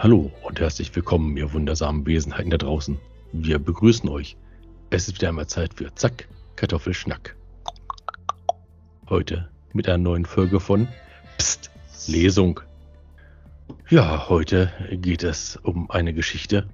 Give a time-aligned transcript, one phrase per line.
[0.00, 3.00] Hallo und herzlich willkommen, ihr wundersamen Wesenheiten da draußen.
[3.32, 4.36] Wir begrüßen euch.
[4.90, 7.34] Es ist wieder einmal Zeit für Zack, Kartoffelschnack.
[9.08, 10.86] Heute mit einer neuen Folge von
[11.36, 11.72] Psst,
[12.06, 12.60] Lesung.
[13.88, 16.68] Ja, heute geht es um eine Geschichte.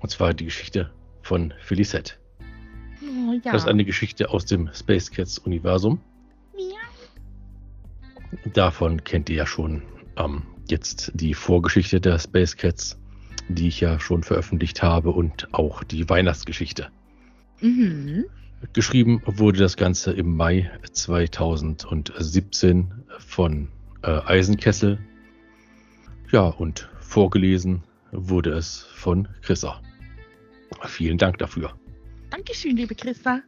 [0.00, 0.90] Und zwar die Geschichte
[1.22, 2.16] von Felicette.
[3.00, 3.52] Oh, ja.
[3.52, 5.98] Das ist eine Geschichte aus dem Space Cats Universum.
[6.58, 6.76] Ja.
[8.52, 9.80] Davon kennt ihr ja schon
[10.18, 12.98] ähm, jetzt die Vorgeschichte der Space Cats,
[13.48, 16.88] die ich ja schon veröffentlicht habe, und auch die Weihnachtsgeschichte.
[17.60, 18.24] Mhm.
[18.72, 23.68] Geschrieben wurde das Ganze im Mai 2017 von
[24.02, 24.98] äh, Eisenkessel.
[26.32, 29.82] Ja, und vorgelesen wurde es von Chrissa.
[30.86, 31.74] Vielen Dank dafür.
[32.30, 33.42] Dankeschön, liebe Christa.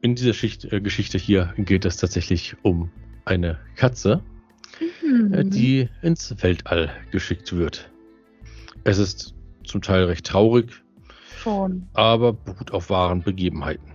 [0.00, 2.90] In dieser Schicht, äh, Geschichte hier geht es tatsächlich um
[3.24, 4.22] eine Katze,
[5.02, 5.34] Mhm.
[5.34, 7.90] äh, die ins Weltall geschickt wird.
[8.84, 10.82] Es ist zum Teil recht traurig,
[11.38, 11.88] Schon.
[11.94, 13.92] aber beruht auf wahren Begebenheiten.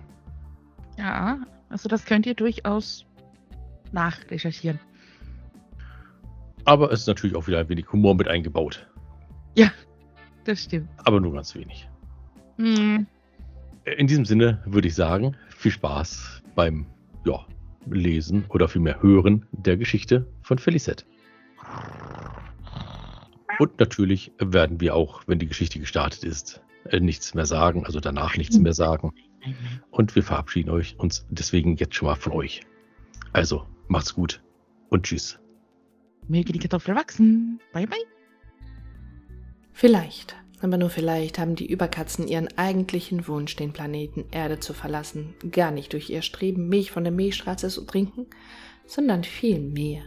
[0.96, 3.04] Ja, also das könnt ihr durchaus
[3.92, 4.80] nachrecherchieren.
[6.64, 8.86] Aber es ist natürlich auch wieder ein wenig Humor mit eingebaut.
[10.44, 10.88] Das stimmt.
[11.04, 11.86] Aber nur ganz wenig.
[12.56, 13.06] Mhm.
[13.84, 16.86] Äh, In diesem Sinne würde ich sagen, viel Spaß beim
[17.26, 17.44] ja,
[17.86, 21.04] Lesen oder vielmehr Hören der Geschichte von Felicette.
[23.58, 28.00] Und natürlich werden wir auch, wenn die Geschichte gestartet ist, äh, nichts mehr sagen, also
[28.00, 29.12] danach nichts mehr sagen.
[29.90, 32.60] Und wir verabschieden euch uns deswegen jetzt schon mal von euch.
[33.32, 34.42] Also, macht's gut
[34.90, 35.38] und tschüss.
[36.28, 37.60] Möge die Kartoffel wachsen.
[37.72, 37.98] Bye, bye.
[39.72, 45.34] Vielleicht, aber nur vielleicht haben die Überkatzen ihren eigentlichen Wunsch, den Planeten Erde zu verlassen,
[45.50, 48.26] gar nicht durch ihr Streben, Milch von der Milchstraße zu trinken,
[48.86, 50.02] sondern vielmehr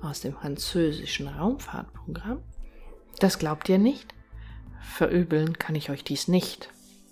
[0.00, 2.42] aus dem französischen Raumfahrtprogramm.
[3.20, 4.14] Das glaubt ihr nicht?
[4.80, 6.68] Verübeln kann ich euch dies nicht.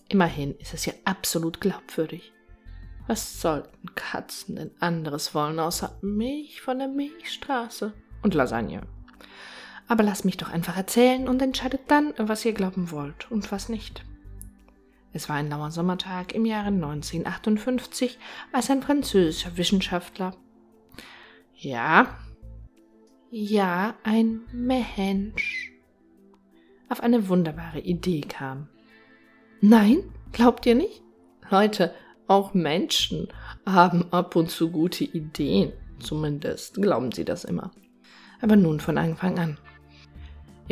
[0.08, 2.33] Immerhin ist es ja absolut glaubwürdig.
[3.06, 8.82] Was sollten Katzen denn anderes wollen außer Milch von der Milchstraße und Lasagne?
[9.88, 13.69] Aber lasst mich doch einfach erzählen und entscheidet dann, was ihr glauben wollt und was
[13.69, 14.04] nicht.
[15.12, 18.19] Es war ein lauer Sommertag im Jahre 1958,
[18.53, 20.34] als ein französischer Wissenschaftler,
[21.54, 22.19] ja,
[23.31, 25.72] ja, ein Mensch,
[26.88, 28.69] auf eine wunderbare Idee kam.
[29.60, 31.03] Nein, glaubt ihr nicht?
[31.50, 31.94] Leute,
[32.26, 33.28] auch Menschen
[33.64, 35.72] haben ab und zu gute Ideen.
[36.00, 37.70] Zumindest glauben sie das immer.
[38.41, 39.59] Aber nun von Anfang an.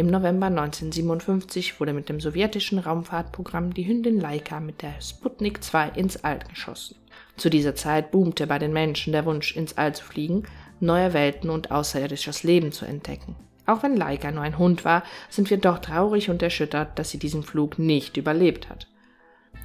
[0.01, 5.91] Im November 1957 wurde mit dem sowjetischen Raumfahrtprogramm die Hündin Laika mit der Sputnik 2
[5.91, 6.97] ins All geschossen.
[7.37, 10.45] Zu dieser Zeit boomte bei den Menschen der Wunsch, ins All zu fliegen,
[10.81, 13.37] neue Welten und außerirdisches Leben zu entdecken.
[13.67, 17.19] Auch wenn Laika nur ein Hund war, sind wir doch traurig und erschüttert, dass sie
[17.19, 18.87] diesen Flug nicht überlebt hat.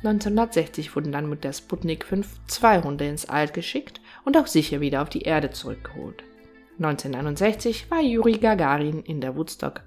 [0.03, 4.81] 1960 wurden dann mit der Sputnik 5 zwei Hunde ins All geschickt und auch sicher
[4.81, 6.25] wieder auf die Erde zurückgeholt.
[6.78, 9.84] 1961 war Juri Gagarin in der Woodstock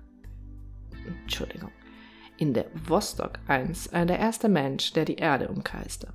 [1.07, 1.71] Entschuldigung,
[2.37, 6.09] in der Vostok 1 äh, der erste Mensch, der die Erde umkreiste.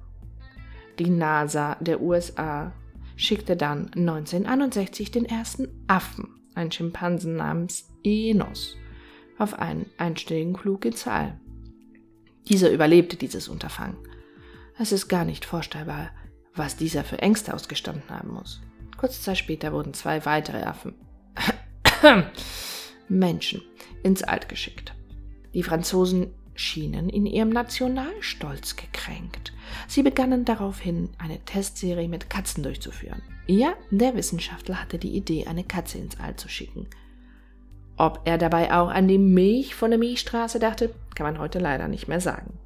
[1.00, 2.72] Die NASA der USA
[3.16, 8.78] schickte dann 1961 den ersten Affen, einen Schimpansen namens Enos,
[9.38, 11.40] auf einen einstündigen Flug ins All.
[12.48, 13.98] Dieser überlebte dieses Unterfangen.
[14.78, 16.12] Es ist gar nicht vorstellbar,
[16.56, 18.62] was dieser für Ängste ausgestanden haben muss.
[18.98, 20.96] Kurze Zeit später wurden zwei weitere Affen,
[23.08, 23.62] Menschen,
[24.04, 24.94] ins All geschickt.
[25.54, 29.54] Die Franzosen schienen in ihrem Nationalstolz gekränkt.
[29.88, 33.22] Sie begannen daraufhin, eine Testserie mit Katzen durchzuführen.
[33.48, 36.88] Ja, der Wissenschaftler hatte die Idee, eine Katze ins All zu schicken.
[37.98, 41.88] Ob er dabei auch an die Milch von der Milchstraße dachte, kann man heute leider
[41.88, 42.58] nicht mehr sagen.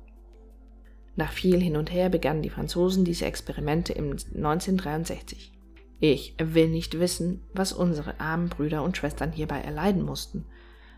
[1.16, 5.57] Nach viel hin und her begannen die Franzosen diese Experimente im 1963.
[6.00, 10.46] Ich will nicht wissen, was unsere armen Brüder und Schwestern hierbei erleiden mussten.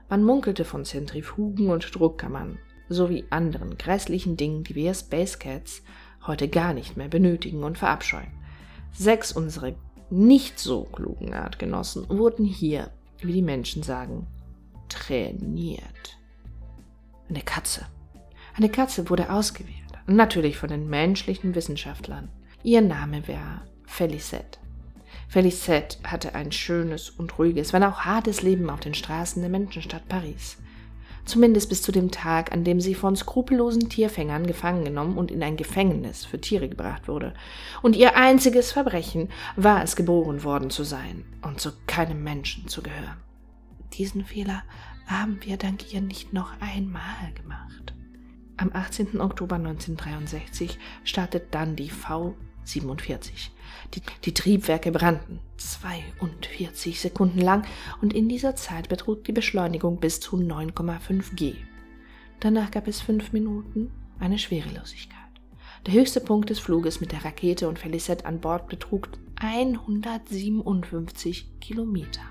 [0.10, 2.60] Man munkelte von Zentrifugen und Druckkammern
[2.90, 5.84] sowie anderen grässlichen Dingen, die wir Space Cats
[6.26, 8.32] heute gar nicht mehr benötigen und verabscheuen.
[8.92, 9.74] Sechs unserer
[10.10, 14.28] nicht so klugen Artgenossen wurden hier, wie die Menschen sagen,
[14.90, 16.18] trainiert.
[17.30, 17.86] Eine Katze.
[18.56, 19.76] Eine Katze wurde ausgewählt,
[20.08, 22.30] natürlich von den menschlichen Wissenschaftlern.
[22.64, 24.60] Ihr Name war Felicette.
[25.30, 30.10] Felicette hatte ein schönes und ruhiges, wenn auch hartes Leben auf den Straßen der Menschenstadt
[30.10, 30.58] Paris.
[31.24, 35.44] Zumindest bis zu dem Tag, an dem sie von skrupellosen Tierfängern gefangen genommen und in
[35.44, 37.36] ein Gefängnis für Tiere gebracht wurde.
[37.84, 42.82] Und ihr einziges Verbrechen war es, geboren worden zu sein und zu keinem Menschen zu
[42.82, 43.18] gehören.
[43.94, 44.64] Diesen Fehler
[45.06, 47.94] haben wir dank ihr nicht noch einmal gemacht.
[48.58, 49.22] Am 18.
[49.22, 51.92] Oktober 1963 startet dann die
[52.66, 53.50] V-47.
[53.94, 57.66] Die, die, Triebwerke brannten 42 Sekunden lang
[58.02, 61.56] und in dieser Zeit betrug die Beschleunigung bis zu 9,5 G.
[62.40, 65.18] Danach gab es fünf Minuten eine Schwerelosigkeit.
[65.86, 69.10] Der höchste Punkt des Fluges mit der Rakete und Felicette an Bord betrug
[69.42, 72.22] 157 Kilometer.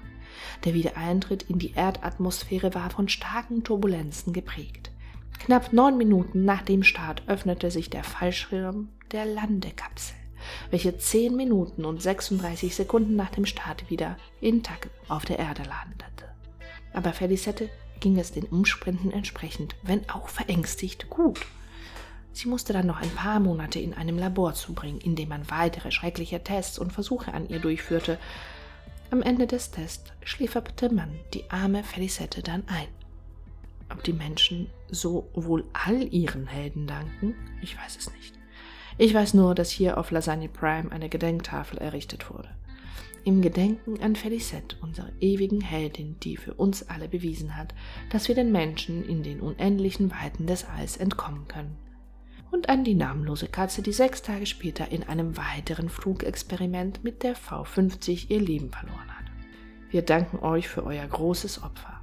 [0.65, 4.91] Der Wiedereintritt in die Erdatmosphäre war von starken Turbulenzen geprägt.
[5.39, 10.17] Knapp neun Minuten nach dem Start öffnete sich der Fallschirm der Landekapsel,
[10.71, 16.25] welche zehn Minuten und 36 Sekunden nach dem Start wieder intakt auf der Erde landete.
[16.93, 17.69] Aber Felicette
[18.01, 21.45] ging es den Umständen entsprechend, wenn auch verängstigt, gut.
[22.33, 25.91] Sie musste dann noch ein paar Monate in einem Labor zubringen, in dem man weitere
[25.91, 28.19] schreckliche Tests und Versuche an ihr durchführte.
[29.11, 32.87] Am Ende des Tests schläferte man die arme Felicette dann ein.
[33.91, 38.38] Ob die Menschen so wohl all ihren Helden danken, ich weiß es nicht.
[39.01, 42.49] Ich weiß nur, dass hier auf Lasagne Prime eine Gedenktafel errichtet wurde.
[43.25, 47.75] Im Gedenken an Felicette, unserer ewigen Heldin, die für uns alle bewiesen hat,
[48.11, 51.77] dass wir den Menschen in den unendlichen Weiten des Alls entkommen können.
[52.51, 57.37] Und an die namenlose Katze, die sechs Tage später in einem weiteren Flugexperiment mit der
[57.37, 59.27] V50 ihr Leben verloren hat.
[59.91, 62.01] Wir danken euch für euer großes Opfer.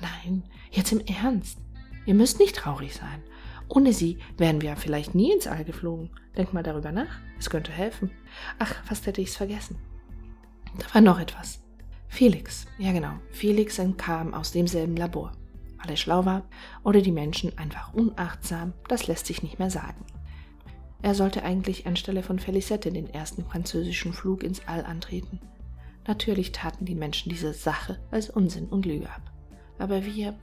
[0.00, 1.58] Nein, jetzt im Ernst.
[2.06, 3.22] Ihr müsst nicht traurig sein.
[3.68, 6.10] Ohne sie wären wir vielleicht nie ins All geflogen.
[6.36, 7.20] Denk mal darüber nach.
[7.38, 8.10] Es könnte helfen.
[8.58, 9.78] Ach, fast hätte ich's vergessen.
[10.78, 11.60] Da war noch etwas.
[12.08, 15.32] Felix, ja genau, Felix entkam aus demselben Labor.
[15.78, 16.44] Weil er schlau war
[16.82, 20.04] oder die Menschen einfach unachtsam, das lässt sich nicht mehr sagen.
[21.02, 25.40] Er sollte eigentlich anstelle von Felicette den ersten französischen Flug ins All antreten.
[26.06, 29.22] Natürlich taten die Menschen diese Sache als Unsinn und Lüge ab.
[29.78, 30.34] Aber wir,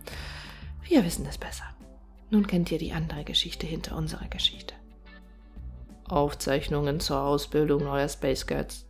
[0.83, 1.65] wir wissen es besser.
[2.31, 4.73] Nun kennt ihr die andere Geschichte hinter unserer Geschichte.
[6.05, 8.85] Aufzeichnungen zur Ausbildung neuer Space Girls